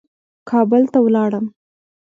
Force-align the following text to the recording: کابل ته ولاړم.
کابل 0.49 0.83
ته 0.91 0.97
ولاړم. 1.01 1.45